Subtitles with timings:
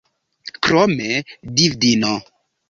[0.67, 1.19] Krome,
[1.61, 2.17] vidvino.